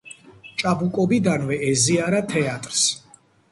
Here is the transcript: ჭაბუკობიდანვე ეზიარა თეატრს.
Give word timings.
ჭაბუკობიდანვე 0.61 1.59
ეზიარა 1.69 2.25
თეატრს. 2.35 2.91